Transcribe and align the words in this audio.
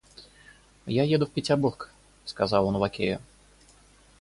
Я 0.87 1.03
еду 1.03 1.27
в 1.27 1.31
Петербург,— 1.31 1.91
сказал 2.25 2.65
он 2.65 2.75
лакею. 2.77 3.21